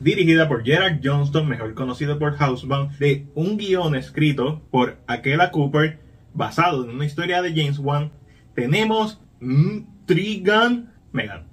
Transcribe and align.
dirigida 0.00 0.48
por 0.48 0.64
Gerard 0.64 1.00
Johnston, 1.02 1.48
mejor 1.48 1.74
conocido 1.74 2.18
por 2.18 2.36
Housebound, 2.36 2.98
de 2.98 3.26
un 3.34 3.56
guion 3.56 3.94
escrito 3.94 4.62
por 4.70 4.98
Akela 5.06 5.50
Cooper, 5.50 6.00
basado 6.34 6.84
en 6.84 6.90
una 6.90 7.04
historia 7.04 7.42
de 7.42 7.50
James 7.50 7.78
Wan, 7.78 8.10
tenemos 8.54 9.20
Trigun 10.06 10.90
Megan. 11.12 11.46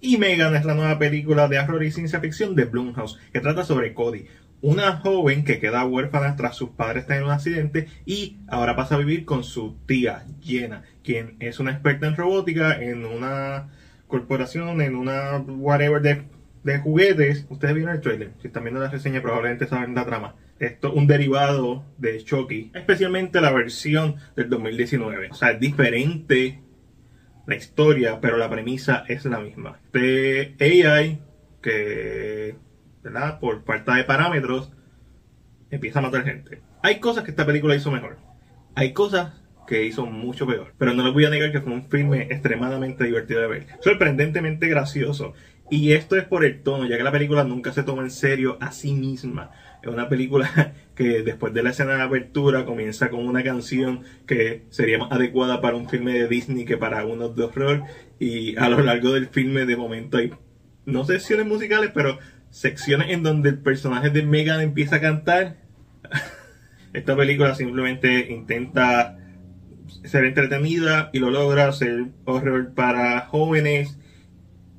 Y 0.00 0.16
Megan 0.16 0.54
es 0.54 0.64
la 0.64 0.74
nueva 0.74 0.98
película 0.98 1.48
de 1.48 1.58
horror 1.58 1.82
y 1.82 1.90
ciencia 1.90 2.20
ficción 2.20 2.54
de 2.54 2.64
Blumhouse, 2.64 3.18
que 3.32 3.40
trata 3.40 3.64
sobre 3.64 3.94
Cody, 3.94 4.26
una 4.60 4.96
joven 4.96 5.44
que 5.44 5.60
queda 5.60 5.84
huérfana 5.84 6.36
tras 6.36 6.56
sus 6.56 6.70
padres 6.70 7.08
en 7.08 7.24
un 7.24 7.30
accidente 7.30 7.86
y 8.04 8.38
ahora 8.48 8.76
pasa 8.76 8.96
a 8.96 8.98
vivir 8.98 9.24
con 9.24 9.44
su 9.44 9.76
tía 9.86 10.24
Jenna, 10.42 10.82
quien 11.04 11.36
es 11.40 11.60
una 11.60 11.72
experta 11.72 12.06
en 12.06 12.16
robótica 12.16 12.80
en 12.80 13.04
una 13.04 13.68
corporación, 14.06 14.80
en 14.80 14.96
una 14.96 15.38
whatever 15.38 16.02
de, 16.02 16.78
juguetes. 16.78 17.46
Ustedes 17.48 17.74
vieron 17.74 17.94
el 17.94 18.00
trailer, 18.00 18.32
si 18.40 18.48
están 18.48 18.64
viendo 18.64 18.80
la 18.80 18.90
reseña 18.90 19.22
probablemente 19.22 19.66
saben 19.66 19.94
la 19.94 20.04
trama. 20.04 20.34
Esto 20.58 20.92
un 20.92 21.06
derivado 21.06 21.84
de 21.98 22.22
Chucky, 22.24 22.72
especialmente 22.74 23.40
la 23.40 23.52
versión 23.52 24.16
del 24.34 24.50
2019. 24.50 25.30
O 25.30 25.34
sea, 25.34 25.52
es 25.52 25.60
diferente 25.60 26.60
la 27.46 27.54
historia, 27.54 28.20
pero 28.20 28.36
la 28.36 28.50
premisa 28.50 29.04
es 29.08 29.24
la 29.24 29.38
misma. 29.38 29.78
De 29.92 30.54
AI 30.60 31.20
que 31.62 32.56
por 33.40 33.64
falta 33.64 33.94
de 33.94 34.04
parámetros, 34.04 34.70
empieza 35.70 35.98
a 35.98 36.02
matar 36.02 36.24
gente. 36.24 36.60
Hay 36.82 37.00
cosas 37.00 37.24
que 37.24 37.30
esta 37.30 37.46
película 37.46 37.74
hizo 37.74 37.90
mejor. 37.90 38.18
Hay 38.74 38.92
cosas 38.92 39.32
que 39.68 39.84
hizo 39.84 40.06
mucho 40.06 40.46
peor. 40.46 40.72
Pero 40.78 40.94
no 40.94 41.04
les 41.04 41.12
voy 41.12 41.26
a 41.26 41.30
negar 41.30 41.52
que 41.52 41.60
fue 41.60 41.72
un 41.72 41.84
filme 41.84 42.22
extremadamente 42.22 43.04
divertido 43.04 43.42
de 43.42 43.46
ver. 43.48 43.66
Sorprendentemente 43.80 44.66
gracioso. 44.66 45.34
Y 45.70 45.92
esto 45.92 46.16
es 46.16 46.24
por 46.24 46.44
el 46.44 46.62
tono, 46.62 46.86
ya 46.86 46.96
que 46.96 47.02
la 47.02 47.12
película 47.12 47.44
nunca 47.44 47.72
se 47.72 47.82
toma 47.82 48.02
en 48.02 48.10
serio 48.10 48.56
a 48.60 48.72
sí 48.72 48.94
misma. 48.94 49.50
Es 49.82 49.88
una 49.88 50.08
película 50.08 50.72
que 50.94 51.22
después 51.22 51.52
de 51.52 51.62
la 51.62 51.70
escena 51.70 51.96
de 51.96 52.02
apertura 52.02 52.64
comienza 52.64 53.10
con 53.10 53.26
una 53.26 53.44
canción 53.44 54.02
que 54.26 54.64
sería 54.70 54.98
más 54.98 55.12
adecuada 55.12 55.60
para 55.60 55.76
un 55.76 55.88
filme 55.88 56.14
de 56.14 56.26
Disney 56.26 56.64
que 56.64 56.78
para 56.78 57.04
uno 57.04 57.28
de 57.28 57.44
horror. 57.44 57.82
Y 58.18 58.56
a 58.56 58.68
lo 58.70 58.80
largo 58.80 59.12
del 59.12 59.28
filme 59.28 59.66
de 59.66 59.76
momento 59.76 60.16
hay, 60.16 60.32
no 60.86 61.04
secciones 61.04 61.46
musicales, 61.46 61.90
pero 61.92 62.18
secciones 62.50 63.10
en 63.10 63.22
donde 63.22 63.50
el 63.50 63.58
personaje 63.58 64.10
de 64.10 64.22
Megan 64.22 64.60
empieza 64.60 64.96
a 64.96 65.00
cantar. 65.00 65.56
Esta 66.92 67.16
película 67.16 67.54
simplemente 67.54 68.32
intenta 68.32 69.18
ser 70.04 70.24
entretenida 70.24 71.10
y 71.12 71.18
lo 71.18 71.30
logra, 71.30 71.72
ser 71.72 72.06
horror 72.24 72.74
para 72.74 73.20
jóvenes 73.26 73.98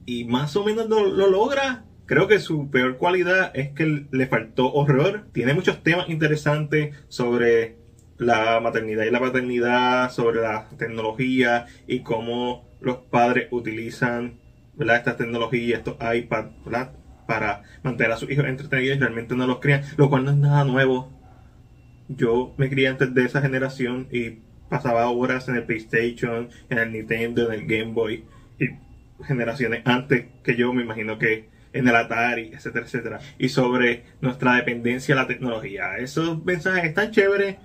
y 0.06 0.26
más 0.26 0.56
o 0.56 0.64
menos 0.64 0.90
lo, 0.90 1.06
logra. 1.30 1.86
Creo 2.06 2.28
que 2.28 2.40
su 2.40 2.72
peor 2.72 2.98
cualidad 2.98 3.52
es 3.54 3.70
que 3.70 4.08
le 4.10 4.28
faltó 4.28 4.74
horror. 4.74 5.28
Tiene 5.32 5.54
muchos 5.54 5.84
temas 5.84 6.10
interesantes 6.10 6.96
sobre 7.08 7.78
la 8.18 8.60
maternidad 8.60 9.06
y 9.06 9.12
la 9.12 9.20
paternidad, 9.20 10.12
sobre 10.12 10.42
la 10.42 10.68
tecnología 10.78 11.68
y 11.88 12.00
cómo 12.00 12.68
los 12.82 12.98
padres 12.98 13.48
utilizan 13.52 14.40
estas 14.80 15.18
tecnologías, 15.18 15.80
estos 15.80 15.98
iPads, 16.02 16.54
para 17.30 17.62
mantener 17.84 18.12
a 18.12 18.18
sus 18.18 18.32
hijos 18.32 18.46
entretenidos 18.46 18.98
y 18.98 19.00
realmente 19.00 19.36
no 19.36 19.46
los 19.46 19.60
crían, 19.60 19.84
lo 19.98 20.10
cual 20.10 20.26
no 20.26 20.32
es 20.32 20.38
nada 20.38 20.64
nuevo. 20.64 21.14
Yo 22.08 22.56
me 22.58 22.72
crié 22.72 22.88
antes 22.88 23.14
de 23.14 23.24
esa 23.24 23.40
generación 23.40 24.08
y 24.12 24.40
pasaba 24.68 25.08
horas 25.12 25.48
en 25.48 25.56
el 25.56 25.64
PlayStation, 25.64 26.50
en 26.72 26.78
el 26.80 26.92
Nintendo, 26.92 27.54
en 27.54 27.60
el 27.60 27.68
Game 27.68 27.94
Boy 27.94 28.26
y 28.60 28.70
generaciones 29.24 29.84
antes 29.86 30.26
que 30.44 30.56
yo 30.56 30.74
me 30.74 30.82
imagino 30.82 31.20
que 31.20 31.50
en 31.72 31.88
el 31.88 31.96
Atari, 31.96 32.50
etcétera, 32.52 32.86
etcétera. 32.86 33.20
Y 33.38 33.50
sobre 33.50 34.06
nuestra 34.22 34.56
dependencia 34.56 35.14
a 35.14 35.20
la 35.20 35.28
tecnología. 35.28 35.98
Esos 36.00 36.44
mensajes 36.44 36.84
están 36.84 37.12
chéveres, 37.12 37.58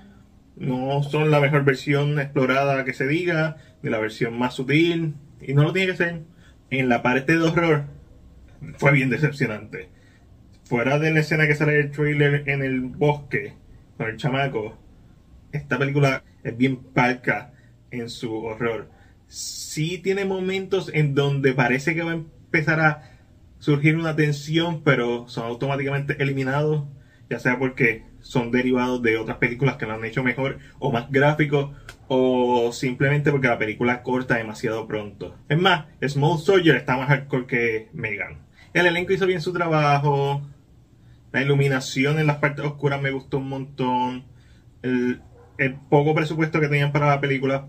no 0.56 1.02
son 1.04 1.30
la 1.30 1.40
mejor 1.40 1.64
versión 1.64 2.20
explorada 2.20 2.84
que 2.84 2.92
se 2.92 3.06
diga, 3.06 3.56
ni 3.82 3.88
la 3.88 3.98
versión 3.98 4.38
más 4.38 4.52
sutil, 4.52 5.14
y 5.40 5.54
no 5.54 5.62
lo 5.62 5.72
tiene 5.72 5.92
que 5.92 5.96
ser. 5.96 6.20
En 6.68 6.90
la 6.90 7.02
parte 7.02 7.38
de 7.38 7.44
horror, 7.44 7.93
fue 8.78 8.92
bien 8.92 9.10
decepcionante. 9.10 9.88
Fuera 10.64 10.98
de 10.98 11.12
la 11.12 11.20
escena 11.20 11.46
que 11.46 11.54
sale 11.54 11.78
el 11.78 11.90
trailer 11.90 12.48
en 12.48 12.62
el 12.62 12.80
bosque 12.80 13.54
con 13.96 14.08
el 14.08 14.16
chamaco, 14.16 14.78
esta 15.52 15.78
película 15.78 16.24
es 16.42 16.56
bien 16.56 16.76
palca 16.76 17.52
en 17.90 18.08
su 18.08 18.34
horror. 18.44 18.90
Sí 19.26 19.98
tiene 19.98 20.24
momentos 20.24 20.90
en 20.92 21.14
donde 21.14 21.52
parece 21.52 21.94
que 21.94 22.02
va 22.02 22.12
a 22.12 22.14
empezar 22.14 22.80
a 22.80 23.10
surgir 23.58 23.96
una 23.96 24.16
tensión, 24.16 24.82
pero 24.82 25.28
son 25.28 25.46
automáticamente 25.46 26.22
eliminados, 26.22 26.84
ya 27.30 27.38
sea 27.38 27.58
porque 27.58 28.04
son 28.20 28.50
derivados 28.50 29.02
de 29.02 29.16
otras 29.16 29.38
películas 29.38 29.76
que 29.76 29.86
lo 29.86 29.94
han 29.94 30.04
hecho 30.04 30.22
mejor 30.22 30.58
o 30.78 30.90
más 30.92 31.10
gráficos, 31.10 31.70
o 32.08 32.72
simplemente 32.72 33.30
porque 33.30 33.48
la 33.48 33.58
película 33.58 34.02
corta 34.02 34.36
demasiado 34.36 34.86
pronto. 34.86 35.36
Es 35.48 35.58
más, 35.58 35.86
Small 36.06 36.38
Soldier 36.38 36.76
está 36.76 36.96
más 36.96 37.08
hardcore 37.08 37.46
que 37.46 37.88
Megan. 37.92 38.38
El 38.74 38.86
elenco 38.86 39.12
hizo 39.12 39.26
bien 39.26 39.40
su 39.40 39.52
trabajo. 39.52 40.42
La 41.32 41.40
iluminación 41.40 42.18
en 42.18 42.26
las 42.26 42.38
partes 42.38 42.64
oscuras 42.64 43.00
me 43.00 43.12
gustó 43.12 43.38
un 43.38 43.48
montón. 43.48 44.24
El, 44.82 45.20
poco 45.88 46.12
presupuesto 46.14 46.60
que 46.60 46.66
tenían 46.66 46.90
para 46.90 47.06
la 47.06 47.20
película 47.20 47.68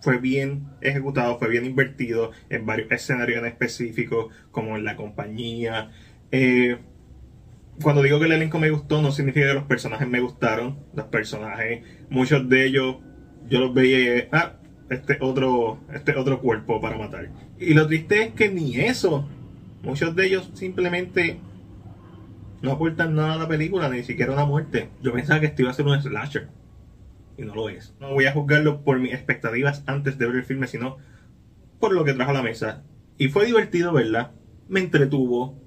fue 0.00 0.16
bien 0.16 0.70
ejecutado, 0.80 1.38
fue 1.38 1.50
bien 1.50 1.66
invertido 1.66 2.32
en 2.48 2.64
varios 2.64 2.90
escenarios 2.90 3.38
en 3.40 3.46
específico, 3.46 4.30
como 4.50 4.78
en 4.78 4.84
la 4.84 4.96
compañía. 4.96 5.90
Eh, 6.30 6.78
cuando 7.82 8.02
digo 8.02 8.18
que 8.18 8.24
el 8.24 8.32
elenco 8.32 8.58
me 8.58 8.70
gustó, 8.70 9.02
no 9.02 9.12
significa 9.12 9.48
que 9.48 9.54
los 9.54 9.64
personajes 9.64 10.08
me 10.08 10.20
gustaron. 10.20 10.78
Los 10.94 11.06
personajes, 11.08 11.82
muchos 12.08 12.48
de 12.48 12.64
ellos, 12.64 12.96
yo 13.50 13.60
los 13.60 13.74
veía, 13.74 14.28
ah, 14.32 14.54
este 14.88 15.18
otro, 15.20 15.80
este 15.92 16.16
otro 16.16 16.40
cuerpo 16.40 16.80
para 16.80 16.96
matar. 16.96 17.28
Y 17.58 17.74
lo 17.74 17.86
triste 17.86 18.22
es 18.22 18.32
que 18.32 18.48
ni 18.48 18.76
eso 18.80 19.28
Muchos 19.82 20.14
de 20.14 20.26
ellos 20.26 20.50
simplemente 20.54 21.40
no 22.62 22.72
aportan 22.72 23.16
nada 23.16 23.34
a 23.34 23.38
la 23.38 23.48
película, 23.48 23.88
ni 23.88 24.04
siquiera 24.04 24.32
una 24.32 24.44
muerte. 24.44 24.90
Yo 25.02 25.12
pensaba 25.12 25.40
que 25.40 25.46
esto 25.46 25.62
iba 25.62 25.72
a 25.72 25.74
ser 25.74 25.86
un 25.86 26.00
slasher. 26.00 26.48
Y 27.36 27.42
no 27.42 27.54
lo 27.54 27.68
es. 27.68 27.94
No 27.98 28.12
voy 28.12 28.26
a 28.26 28.32
juzgarlo 28.32 28.82
por 28.84 29.00
mis 29.00 29.12
expectativas 29.12 29.82
antes 29.86 30.18
de 30.18 30.26
ver 30.26 30.36
el 30.36 30.44
filme, 30.44 30.68
sino 30.68 30.98
por 31.80 31.92
lo 31.92 32.04
que 32.04 32.14
trajo 32.14 32.30
a 32.30 32.34
la 32.34 32.42
mesa. 32.42 32.84
Y 33.18 33.28
fue 33.28 33.44
divertido 33.44 33.92
verla. 33.92 34.32
Me 34.68 34.80
entretuvo. 34.80 35.60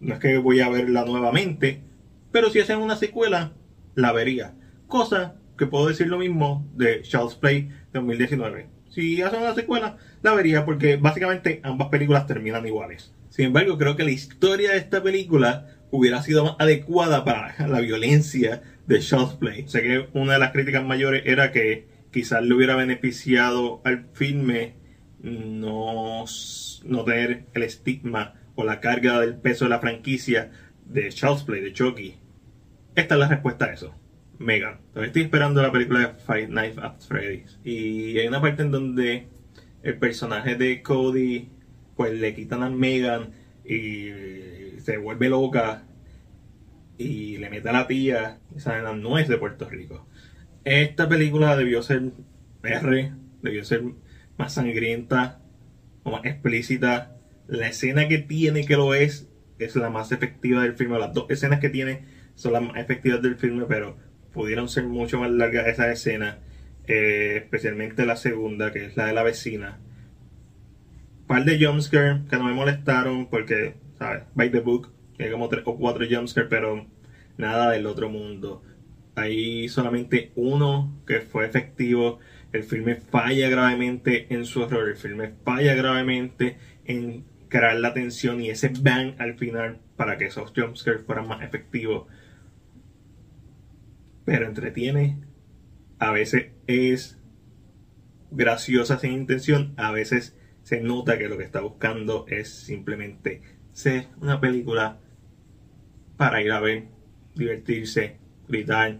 No 0.00 0.14
es 0.14 0.20
que 0.20 0.36
voy 0.36 0.60
a 0.60 0.68
verla 0.68 1.06
nuevamente. 1.06 1.82
Pero 2.30 2.50
si 2.50 2.60
hacen 2.60 2.78
una 2.78 2.96
secuela, 2.96 3.52
la 3.94 4.12
vería. 4.12 4.54
Cosa 4.86 5.36
que 5.56 5.66
puedo 5.66 5.88
decir 5.88 6.08
lo 6.08 6.18
mismo 6.18 6.68
de 6.74 7.00
Charles 7.02 7.36
Play 7.36 7.70
2019. 7.94 8.68
Si 8.90 9.22
hacen 9.22 9.40
una 9.40 9.54
secuela, 9.54 9.96
la 10.20 10.34
vería 10.34 10.66
porque 10.66 10.96
básicamente 10.96 11.60
ambas 11.62 11.88
películas 11.88 12.26
terminan 12.26 12.66
iguales. 12.66 13.14
Sin 13.32 13.46
embargo, 13.46 13.78
creo 13.78 13.96
que 13.96 14.04
la 14.04 14.10
historia 14.10 14.72
de 14.72 14.76
esta 14.76 15.02
película 15.02 15.66
hubiera 15.90 16.20
sido 16.22 16.44
más 16.44 16.56
adecuada 16.58 17.24
para 17.24 17.66
la 17.66 17.80
violencia 17.80 18.62
de 18.86 18.98
Child's 18.98 19.36
Play. 19.36 19.66
Sé 19.68 19.80
que 19.80 20.06
una 20.12 20.34
de 20.34 20.38
las 20.38 20.52
críticas 20.52 20.84
mayores 20.84 21.22
era 21.24 21.50
que 21.50 21.86
quizás 22.10 22.42
le 22.42 22.52
hubiera 22.52 22.76
beneficiado 22.76 23.80
al 23.84 24.04
filme 24.12 24.74
no, 25.22 26.26
no 26.84 27.04
tener 27.04 27.46
el 27.54 27.62
estigma 27.62 28.34
o 28.54 28.64
la 28.64 28.80
carga 28.80 29.18
del 29.20 29.36
peso 29.36 29.64
de 29.64 29.70
la 29.70 29.78
franquicia 29.78 30.50
de 30.84 31.08
Child's 31.08 31.44
Play, 31.44 31.62
de 31.62 31.72
Chucky. 31.72 32.16
Esta 32.94 33.14
es 33.14 33.18
la 33.18 33.28
respuesta 33.28 33.64
a 33.64 33.72
eso. 33.72 33.94
Megan. 34.38 34.78
estoy 34.96 35.22
esperando 35.22 35.62
la 35.62 35.72
película 35.72 36.00
de 36.00 36.08
Five 36.26 36.48
Nights 36.48 36.76
at 36.76 37.00
Freddy's. 37.00 37.58
Y 37.64 38.18
hay 38.18 38.26
una 38.26 38.42
parte 38.42 38.60
en 38.60 38.72
donde 38.72 39.28
el 39.82 39.96
personaje 39.96 40.54
de 40.54 40.82
Cody 40.82 41.48
pues 42.02 42.18
le 42.18 42.34
quitan 42.34 42.64
a 42.64 42.68
Megan 42.68 43.30
y 43.64 44.08
se 44.80 44.96
vuelve 44.96 45.28
loca 45.28 45.84
y 46.98 47.36
le 47.36 47.48
mete 47.48 47.68
a 47.68 47.72
la 47.72 47.86
tía. 47.86 48.40
Esa 48.56 48.92
no 48.92 49.18
es 49.18 49.28
de 49.28 49.38
Puerto 49.38 49.70
Rico. 49.70 50.08
Esta 50.64 51.08
película 51.08 51.56
debió 51.56 51.80
ser 51.80 52.10
R, 52.64 53.12
debió 53.40 53.64
ser 53.64 53.84
más 54.36 54.54
sangrienta 54.54 55.42
o 56.02 56.10
más 56.10 56.24
explícita. 56.24 57.18
La 57.46 57.68
escena 57.68 58.08
que 58.08 58.18
tiene 58.18 58.66
que 58.66 58.76
lo 58.76 58.94
es 58.94 59.28
es 59.60 59.76
la 59.76 59.88
más 59.88 60.10
efectiva 60.10 60.64
del 60.64 60.74
filme. 60.74 60.98
Las 60.98 61.14
dos 61.14 61.26
escenas 61.30 61.60
que 61.60 61.68
tiene 61.68 62.00
son 62.34 62.54
las 62.54 62.62
más 62.62 62.78
efectivas 62.78 63.22
del 63.22 63.36
filme, 63.36 63.66
pero 63.68 63.96
pudieron 64.32 64.68
ser 64.68 64.86
mucho 64.86 65.20
más 65.20 65.30
largas 65.30 65.68
esas 65.68 65.86
escenas. 65.86 66.38
Eh, 66.88 67.42
especialmente 67.44 68.04
la 68.06 68.16
segunda, 68.16 68.72
que 68.72 68.86
es 68.86 68.96
la 68.96 69.06
de 69.06 69.12
la 69.12 69.22
vecina 69.22 69.78
par 71.32 71.46
de 71.46 71.64
jumpscares 71.64 72.20
que 72.28 72.36
no 72.36 72.44
me 72.44 72.52
molestaron 72.52 73.26
porque, 73.26 73.74
¿sabes? 73.98 74.24
By 74.34 74.50
the 74.50 74.60
book, 74.60 74.92
hay 75.18 75.30
como 75.30 75.48
tres 75.48 75.62
o 75.64 75.78
cuatro 75.78 76.04
jumpscares, 76.08 76.50
pero 76.50 76.86
nada 77.38 77.70
del 77.70 77.86
otro 77.86 78.10
mundo. 78.10 78.62
Hay 79.14 79.66
solamente 79.70 80.32
uno 80.36 80.92
que 81.06 81.20
fue 81.20 81.46
efectivo 81.46 82.18
El 82.52 82.64
filme 82.64 82.96
falla 82.96 83.48
gravemente 83.48 84.26
en 84.28 84.44
su 84.44 84.62
error, 84.62 84.90
el 84.90 84.96
filme 84.96 85.32
falla 85.42 85.74
gravemente 85.74 86.58
en 86.84 87.24
crear 87.48 87.76
la 87.76 87.94
tensión 87.94 88.42
y 88.42 88.50
ese 88.50 88.68
bang 88.68 89.14
al 89.18 89.32
final 89.38 89.80
para 89.96 90.18
que 90.18 90.26
esos 90.26 90.52
jumpscares 90.54 91.00
fueran 91.06 91.28
más 91.28 91.42
efectivos. 91.42 92.08
Pero 94.26 94.46
entretiene, 94.46 95.16
a 95.98 96.12
veces 96.12 96.50
es 96.66 97.18
graciosa 98.30 98.98
sin 98.98 99.12
intención, 99.12 99.72
a 99.78 99.92
veces 99.92 100.36
se 100.62 100.80
nota 100.80 101.18
que 101.18 101.28
lo 101.28 101.36
que 101.38 101.44
está 101.44 101.60
buscando 101.60 102.26
es 102.28 102.48
simplemente 102.48 103.42
ser 103.72 104.06
una 104.20 104.40
película 104.40 104.98
para 106.16 106.40
ir 106.42 106.52
a 106.52 106.60
ver, 106.60 106.84
divertirse, 107.34 108.18
gritar. 108.48 108.98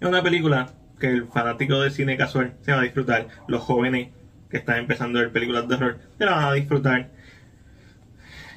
Es 0.00 0.08
una 0.08 0.22
película 0.22 0.74
que 0.98 1.08
el 1.08 1.26
fanático 1.26 1.80
del 1.80 1.92
cine 1.92 2.16
casual 2.16 2.56
se 2.62 2.72
va 2.72 2.80
a 2.80 2.84
disfrutar, 2.84 3.28
los 3.48 3.62
jóvenes 3.62 4.10
que 4.48 4.58
están 4.58 4.78
empezando 4.78 5.18
a 5.18 5.22
ver 5.22 5.32
películas 5.32 5.68
de 5.68 5.74
horror 5.74 5.98
se 6.16 6.24
la 6.24 6.32
van 6.36 6.44
a 6.44 6.52
disfrutar. 6.52 7.10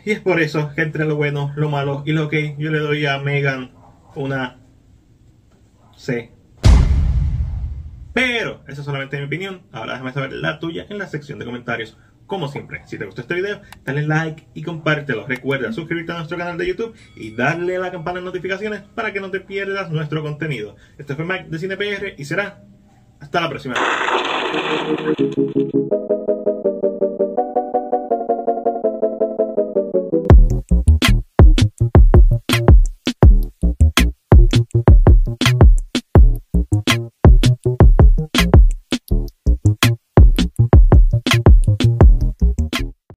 Y 0.05 0.11
es 0.11 0.21
por 0.21 0.39
eso 0.39 0.71
que 0.73 0.83
entre 0.83 1.05
lo 1.05 1.15
bueno, 1.15 1.51
lo 1.55 1.69
malo 1.69 2.03
y 2.05 2.13
lo 2.13 2.29
que 2.29 2.55
yo 2.57 2.71
le 2.71 2.79
doy 2.79 3.05
a 3.05 3.17
Megan 3.19 3.71
una 4.15 4.57
C. 5.95 6.31
Pero 8.13 8.63
esa 8.67 8.81
es 8.81 8.85
solamente 8.85 9.17
mi 9.17 9.25
opinión. 9.25 9.63
Ahora 9.71 9.93
déjame 9.93 10.13
saber 10.13 10.33
la 10.33 10.59
tuya 10.59 10.85
en 10.89 10.97
la 10.97 11.07
sección 11.07 11.39
de 11.39 11.45
comentarios. 11.45 11.97
Como 12.27 12.49
siempre, 12.49 12.81
si 12.85 12.97
te 12.97 13.05
gustó 13.05 13.21
este 13.21 13.35
video, 13.35 13.61
dale 13.85 14.05
like 14.05 14.47
y 14.53 14.61
compártelo. 14.61 15.25
Recuerda 15.25 15.71
suscribirte 15.71 16.11
a 16.11 16.17
nuestro 16.17 16.37
canal 16.37 16.57
de 16.57 16.67
YouTube 16.67 16.93
y 17.15 17.31
darle 17.31 17.77
a 17.77 17.79
la 17.79 17.89
campana 17.89 18.19
de 18.19 18.25
notificaciones 18.25 18.81
para 18.81 19.13
que 19.13 19.21
no 19.21 19.31
te 19.31 19.39
pierdas 19.39 19.89
nuestro 19.91 20.21
contenido. 20.21 20.75
Este 20.97 21.15
fue 21.15 21.23
Mike 21.23 21.45
de 21.47 21.57
CinePR 21.57 22.13
y 22.17 22.25
será 22.25 22.63
hasta 23.21 23.39
la 23.39 23.49
próxima. 23.49 23.75